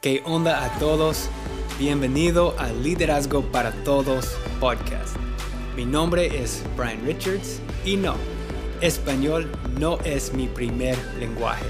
¿Qué 0.00 0.22
onda 0.24 0.64
a 0.64 0.78
todos? 0.78 1.28
Bienvenido 1.78 2.54
a 2.58 2.68
Liderazgo 2.68 3.42
para 3.42 3.70
Todos 3.84 4.34
podcast. 4.58 5.14
Mi 5.76 5.84
nombre 5.84 6.42
es 6.42 6.62
Brian 6.74 7.04
Richards 7.04 7.60
y 7.84 7.98
no, 7.98 8.14
español 8.80 9.52
no 9.78 9.98
es 10.00 10.32
mi 10.32 10.46
primer 10.48 10.96
lenguaje. 11.18 11.66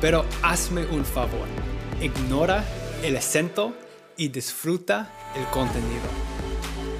Pero 0.00 0.24
hazme 0.42 0.84
un 0.86 1.04
favor, 1.04 1.46
ignora 2.02 2.64
el 3.04 3.16
acento 3.16 3.72
y 4.16 4.26
disfruta 4.26 5.12
el 5.36 5.46
contenido. 5.52 6.08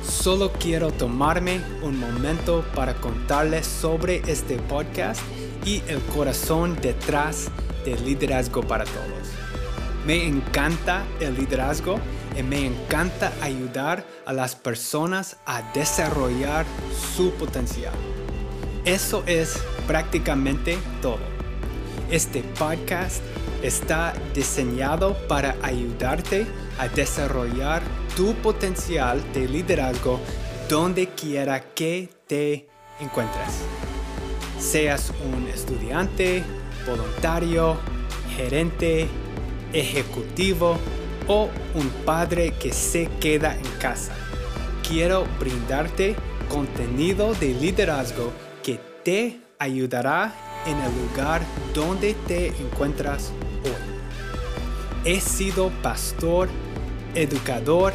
Solo 0.08 0.52
quiero 0.52 0.92
tomarme 0.92 1.60
un 1.82 1.98
momento 1.98 2.64
para 2.76 2.94
contarles 2.94 3.66
sobre 3.66 4.22
este 4.30 4.58
podcast 4.58 5.20
y 5.64 5.82
el 5.88 5.98
corazón 6.14 6.76
detrás 6.80 7.48
de 7.84 7.98
Liderazgo 7.98 8.62
para 8.62 8.84
Todos. 8.84 9.34
Me 10.06 10.26
encanta 10.26 11.02
el 11.18 11.34
liderazgo 11.34 11.98
y 12.38 12.42
me 12.42 12.66
encanta 12.66 13.32
ayudar 13.40 14.04
a 14.26 14.34
las 14.34 14.54
personas 14.54 15.38
a 15.46 15.62
desarrollar 15.72 16.66
su 17.16 17.30
potencial. 17.32 17.94
Eso 18.84 19.22
es 19.26 19.62
prácticamente 19.86 20.76
todo. 21.00 21.20
Este 22.10 22.42
podcast 22.42 23.22
está 23.62 24.12
diseñado 24.34 25.16
para 25.26 25.56
ayudarte 25.62 26.46
a 26.78 26.86
desarrollar 26.88 27.82
tu 28.14 28.34
potencial 28.34 29.22
de 29.32 29.48
liderazgo 29.48 30.20
donde 30.68 31.08
quiera 31.08 31.60
que 31.72 32.10
te 32.26 32.68
encuentres. 33.00 33.62
Seas 34.58 35.12
un 35.34 35.48
estudiante, 35.48 36.44
voluntario, 36.86 37.78
gerente, 38.36 39.08
ejecutivo 39.74 40.78
o 41.26 41.50
un 41.74 41.88
padre 42.06 42.54
que 42.58 42.72
se 42.72 43.08
queda 43.20 43.56
en 43.56 43.66
casa. 43.78 44.14
Quiero 44.86 45.26
brindarte 45.38 46.16
contenido 46.48 47.34
de 47.34 47.48
liderazgo 47.54 48.32
que 48.62 48.78
te 49.02 49.40
ayudará 49.58 50.32
en 50.66 50.78
el 50.78 50.92
lugar 51.02 51.42
donde 51.74 52.14
te 52.26 52.48
encuentras 52.48 53.32
hoy. 53.64 55.12
He 55.12 55.20
sido 55.20 55.70
pastor, 55.82 56.48
educador 57.14 57.92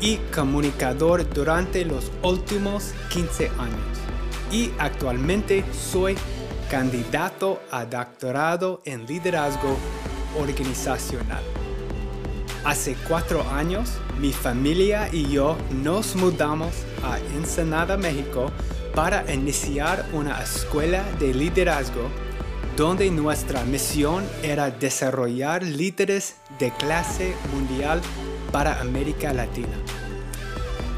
y 0.00 0.16
comunicador 0.34 1.28
durante 1.28 1.84
los 1.84 2.10
últimos 2.22 2.92
15 3.12 3.48
años 3.58 3.98
y 4.50 4.70
actualmente 4.78 5.64
soy 5.72 6.16
candidato 6.70 7.60
a 7.70 7.84
doctorado 7.84 8.80
en 8.84 9.06
liderazgo 9.06 9.76
organizacional. 10.38 11.42
Hace 12.64 12.96
cuatro 13.06 13.48
años, 13.50 13.98
mi 14.20 14.32
familia 14.32 15.08
y 15.12 15.28
yo 15.30 15.56
nos 15.82 16.16
mudamos 16.16 16.72
a 17.02 17.18
Ensenada, 17.36 17.96
México, 17.96 18.50
para 18.94 19.32
iniciar 19.32 20.04
una 20.12 20.42
escuela 20.42 21.04
de 21.20 21.32
liderazgo 21.32 22.10
donde 22.76 23.10
nuestra 23.10 23.64
misión 23.64 24.24
era 24.42 24.70
desarrollar 24.70 25.62
líderes 25.62 26.36
de 26.58 26.72
clase 26.72 27.34
mundial 27.52 28.00
para 28.52 28.80
América 28.80 29.32
Latina. 29.32 29.76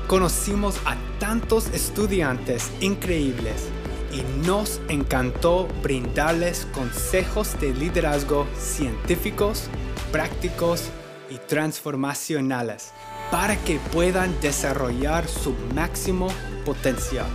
Conocimos 0.06 0.76
a 0.84 0.96
tantos 1.18 1.68
estudiantes 1.68 2.70
increíbles 2.80 3.68
y 4.12 4.22
nos 4.46 4.80
encantó 4.88 5.68
brindarles 5.82 6.66
consejos 6.72 7.58
de 7.60 7.72
liderazgo 7.74 8.46
científicos, 8.58 9.68
prácticos 10.12 10.88
y 11.30 11.38
transformacionales 11.38 12.92
para 13.30 13.56
que 13.56 13.78
puedan 13.92 14.38
desarrollar 14.40 15.28
su 15.28 15.54
máximo 15.74 16.28
potencial. 16.64 17.26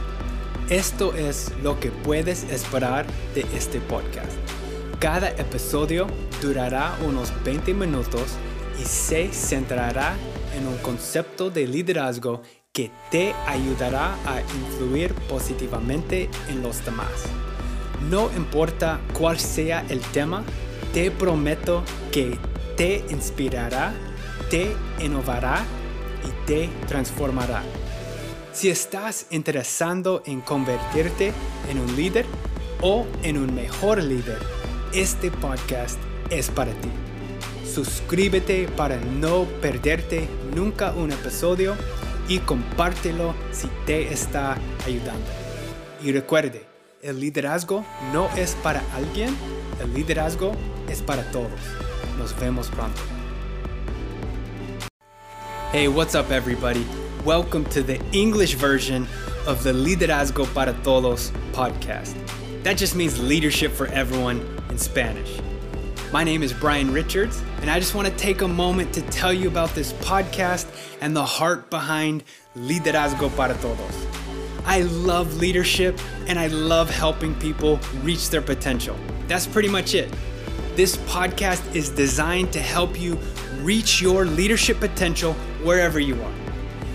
Esto 0.69 1.13
es 1.15 1.51
lo 1.61 1.79
que 1.79 1.91
puedes 1.91 2.43
esperar 2.43 3.05
de 3.33 3.45
este 3.55 3.79
podcast. 3.79 4.33
Cada 4.99 5.29
episodio 5.29 6.07
durará 6.41 6.97
unos 7.05 7.31
20 7.43 7.73
minutos 7.73 8.33
y 8.81 8.83
se 8.83 9.31
centrará 9.31 10.15
en 10.57 10.67
un 10.67 10.77
concepto 10.77 11.49
de 11.49 11.67
liderazgo 11.67 12.41
que 12.75 12.91
te 13.09 13.33
ayudará 13.47 14.15
a 14.25 14.41
influir 14.41 15.13
positivamente 15.29 16.29
en 16.49 16.61
los 16.61 16.83
demás. 16.83 17.07
No 18.09 18.29
importa 18.35 18.99
cuál 19.17 19.39
sea 19.39 19.85
el 19.87 20.01
tema, 20.01 20.43
te 20.93 21.09
prometo 21.09 21.83
que 22.11 22.37
te 22.75 23.05
inspirará, 23.09 23.93
te 24.49 24.75
innovará 25.01 25.63
y 26.27 26.45
te 26.45 26.69
transformará. 26.85 27.63
Si 28.51 28.69
estás 28.69 29.27
interesado 29.29 30.21
en 30.25 30.41
convertirte 30.41 31.31
en 31.69 31.79
un 31.79 31.95
líder 31.95 32.25
o 32.81 33.05
en 33.23 33.37
un 33.37 33.55
mejor 33.55 34.03
líder, 34.03 34.39
este 34.93 35.31
podcast 35.31 35.97
es 36.29 36.49
para 36.49 36.73
ti. 36.73 36.89
Suscríbete 37.73 38.67
para 38.67 38.97
no 38.97 39.45
perderte 39.61 40.27
nunca 40.53 40.91
un 40.91 41.11
episodio 41.11 41.75
y 42.27 42.39
compártelo 42.39 43.35
si 43.51 43.67
te 43.85 44.11
está 44.11 44.57
ayudando. 44.85 45.25
Y 46.03 46.11
recuerde, 46.11 46.65
el 47.01 47.19
liderazgo 47.19 47.85
no 48.13 48.29
es 48.35 48.55
para 48.63 48.81
alguien, 48.95 49.35
el 49.81 49.93
liderazgo 49.93 50.51
es 50.89 51.01
para 51.01 51.23
todos. 51.31 51.59
Nos 52.17 52.37
vemos 52.39 52.69
pronto. 52.69 53.01
Hey, 55.71 55.87
what's 55.87 56.15
up, 56.15 56.31
everybody? 56.31 56.85
Welcome 57.25 57.65
to 57.71 57.83
the 57.83 57.99
English 58.11 58.55
version 58.55 59.07
of 59.45 59.63
the 59.63 59.73
Liderazgo 59.73 60.45
para 60.53 60.73
Todos 60.83 61.31
podcast. 61.51 62.15
That 62.63 62.77
just 62.77 62.95
means 62.95 63.19
leadership 63.19 63.71
for 63.71 63.87
everyone 63.87 64.41
in 64.69 64.77
Spanish. 64.77 65.39
My 66.11 66.23
name 66.23 66.43
is 66.43 66.53
Brian 66.53 66.93
Richards, 66.93 67.41
and 67.61 67.69
I 67.69 67.79
just 67.79 67.95
want 67.95 68.07
to 68.07 68.15
take 68.15 68.41
a 68.41 68.47
moment 68.47 68.93
to 68.93 69.01
tell 69.01 69.33
you 69.33 69.47
about 69.47 69.71
this 69.71 69.91
podcast 69.93 70.67
and 71.01 71.15
the 71.15 71.25
heart 71.25 71.69
behind 71.71 72.23
Liderazgo 72.55 73.35
para 73.35 73.55
Todos. 73.55 74.05
I 74.65 74.83
love 74.83 75.37
leadership 75.37 75.99
and 76.27 76.37
I 76.39 76.47
love 76.47 76.89
helping 76.89 77.33
people 77.35 77.79
reach 78.03 78.29
their 78.29 78.41
potential. 78.41 78.95
That's 79.27 79.47
pretty 79.47 79.67
much 79.67 79.95
it. 79.95 80.13
This 80.75 80.95
podcast 80.97 81.75
is 81.75 81.89
designed 81.89 82.53
to 82.53 82.59
help 82.61 82.99
you 82.99 83.17
reach 83.61 83.99
your 83.99 84.25
leadership 84.25 84.79
potential 84.79 85.33
wherever 85.63 85.99
you 85.99 86.21
are. 86.21 86.33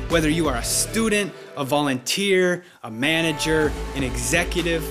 Whether 0.09 0.31
you 0.31 0.48
are 0.48 0.56
a 0.56 0.65
student, 0.65 1.32
a 1.56 1.65
volunteer, 1.65 2.65
a 2.84 2.91
manager, 2.91 3.72
an 3.97 4.04
executive, 4.04 4.84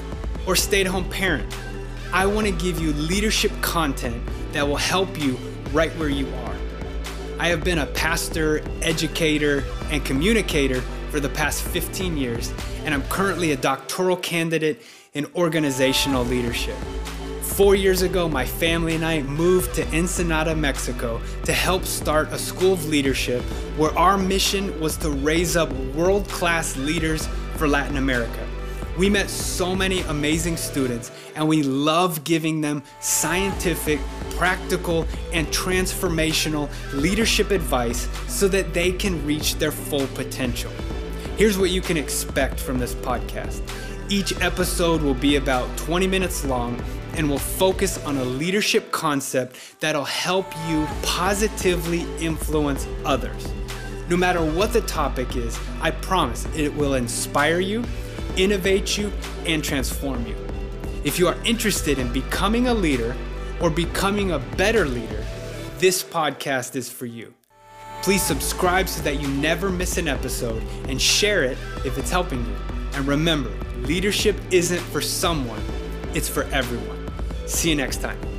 or 0.45 0.55
stay 0.55 0.81
at 0.81 0.87
home 0.87 1.09
parent 1.09 1.53
I 2.11 2.25
want 2.25 2.47
to 2.47 2.53
give 2.53 2.79
you 2.79 2.91
leadership 2.93 3.51
content 3.61 4.19
that 4.51 4.67
will 4.67 4.77
help 4.77 5.19
you 5.21 5.37
right 5.71 5.91
where 5.91 6.09
you 6.09 6.27
are. 6.27 6.55
I 7.37 7.49
have 7.49 7.63
been 7.63 7.77
a 7.77 7.85
pastor, 7.85 8.63
educator, 8.81 9.63
and 9.91 10.03
communicator 10.03 10.81
for 11.11 11.19
the 11.19 11.29
past 11.29 11.61
15 11.61 12.17
years, 12.17 12.51
and 12.83 12.95
I'm 12.95 13.03
currently 13.03 13.51
a 13.51 13.55
doctoral 13.55 14.17
candidate 14.17 14.81
in 15.13 15.27
organizational 15.35 16.25
leadership. 16.25 16.75
Four 17.43 17.75
years 17.75 18.01
ago, 18.01 18.27
my 18.27 18.45
family 18.45 18.95
and 18.95 19.05
I 19.05 19.21
moved 19.21 19.75
to 19.75 19.87
Ensenada, 19.95 20.55
Mexico 20.55 21.21
to 21.45 21.53
help 21.53 21.85
start 21.85 22.29
a 22.29 22.39
school 22.39 22.73
of 22.73 22.87
leadership 22.87 23.43
where 23.77 23.95
our 23.95 24.17
mission 24.17 24.79
was 24.79 24.97
to 24.97 25.11
raise 25.11 25.55
up 25.55 25.71
world 25.93 26.27
class 26.27 26.75
leaders 26.75 27.27
for 27.55 27.67
Latin 27.67 27.97
America. 27.97 28.48
We 28.99 29.09
met 29.09 29.29
so 29.29 29.77
many 29.77 30.01
amazing 30.01 30.57
students, 30.57 31.09
and 31.33 31.47
we 31.47 31.63
love 31.63 32.25
giving 32.25 32.59
them 32.59 32.83
scientific, 32.99 33.97
practical, 34.31 35.07
and 35.31 35.47
transformational 35.47 36.69
leadership 36.91 37.51
advice 37.51 38.09
so 38.27 38.49
that 38.49 38.73
they 38.73 38.91
can 38.91 39.25
reach 39.25 39.55
their 39.55 39.71
full 39.71 40.05
potential. 40.07 40.69
Here's 41.37 41.57
what 41.57 41.69
you 41.69 41.79
can 41.79 41.95
expect 41.95 42.59
from 42.59 42.77
this 42.77 42.93
podcast 42.93 43.61
each 44.09 44.37
episode 44.41 45.01
will 45.01 45.13
be 45.13 45.37
about 45.37 45.77
20 45.77 46.05
minutes 46.05 46.43
long 46.43 46.77
and 47.13 47.29
will 47.29 47.39
focus 47.39 48.03
on 48.03 48.17
a 48.17 48.23
leadership 48.25 48.91
concept 48.91 49.55
that'll 49.79 50.03
help 50.03 50.45
you 50.67 50.85
positively 51.03 52.05
influence 52.19 52.85
others. 53.05 53.47
No 54.09 54.17
matter 54.17 54.43
what 54.43 54.73
the 54.73 54.81
topic 54.81 55.37
is, 55.37 55.57
I 55.79 55.91
promise 55.91 56.47
it 56.53 56.75
will 56.75 56.95
inspire 56.95 57.61
you 57.61 57.85
innovate 58.43 58.97
you, 58.97 59.11
and 59.45 59.63
transform 59.63 60.25
you. 60.25 60.35
If 61.03 61.19
you 61.19 61.27
are 61.27 61.37
interested 61.43 61.99
in 61.99 62.11
becoming 62.11 62.67
a 62.67 62.73
leader 62.73 63.15
or 63.61 63.69
becoming 63.69 64.31
a 64.31 64.39
better 64.39 64.85
leader, 64.85 65.25
this 65.77 66.03
podcast 66.03 66.75
is 66.75 66.89
for 66.89 67.05
you. 67.05 67.33
Please 68.01 68.23
subscribe 68.23 68.87
so 68.87 69.01
that 69.03 69.19
you 69.21 69.27
never 69.27 69.69
miss 69.69 69.97
an 69.97 70.07
episode 70.07 70.63
and 70.87 71.01
share 71.01 71.43
it 71.43 71.57
if 71.85 71.97
it's 71.97 72.09
helping 72.09 72.45
you. 72.45 72.55
And 72.93 73.05
remember, 73.07 73.51
leadership 73.81 74.35
isn't 74.51 74.79
for 74.79 75.01
someone, 75.01 75.61
it's 76.13 76.29
for 76.29 76.43
everyone. 76.45 76.97
See 77.47 77.69
you 77.69 77.75
next 77.75 78.01
time. 78.01 78.38